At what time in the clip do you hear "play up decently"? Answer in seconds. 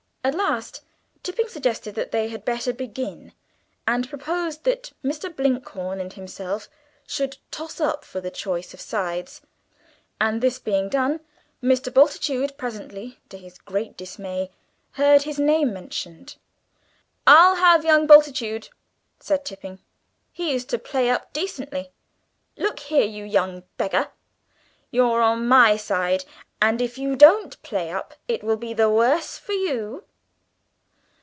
20.77-21.89